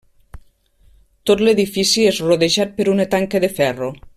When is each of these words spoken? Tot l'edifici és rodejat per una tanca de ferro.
Tot 1.31 1.43
l'edifici 1.47 2.07
és 2.13 2.23
rodejat 2.29 2.75
per 2.79 2.89
una 2.95 3.07
tanca 3.13 3.43
de 3.45 3.55
ferro. 3.61 3.93